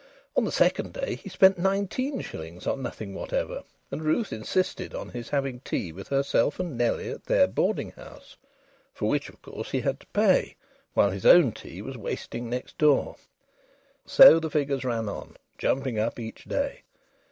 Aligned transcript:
On 0.35 0.43
the 0.45 0.51
second 0.51 0.93
day 0.93 1.13
he 1.13 1.29
spent 1.29 1.59
nineteen 1.59 2.21
shillings 2.21 2.65
on 2.65 2.81
nothing 2.81 3.13
whatever, 3.13 3.61
and 3.91 4.03
Ruth 4.03 4.33
insisted 4.33 4.95
on 4.95 5.09
his 5.09 5.29
having 5.29 5.59
tea 5.59 5.91
with 5.91 6.07
herself 6.07 6.59
and 6.59 6.75
Nellie 6.75 7.11
at 7.11 7.25
their 7.25 7.45
boarding 7.45 7.91
house; 7.91 8.35
for 8.95 9.07
which 9.07 9.29
of 9.29 9.39
course 9.43 9.69
he 9.69 9.81
had 9.81 9.99
to 9.99 10.07
pay, 10.07 10.55
while 10.95 11.11
his 11.11 11.23
own 11.27 11.51
tea 11.51 11.83
was 11.83 11.99
wasting 11.99 12.49
next 12.49 12.79
door. 12.79 13.15
So 14.03 14.39
the 14.39 14.49
figures 14.49 14.83
ran 14.83 15.07
on, 15.07 15.37
jumping 15.59 15.99
up 15.99 16.17
each 16.19 16.45
day. 16.45 16.81